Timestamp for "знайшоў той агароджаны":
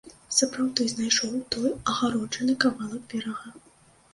0.93-2.53